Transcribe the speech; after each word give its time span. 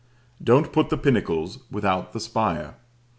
Don't 0.43 0.73
put 0.73 0.89
the 0.89 0.97
pinnacles 0.97 1.59
without 1.69 2.11
the 2.11 2.19
spire. 2.19 2.73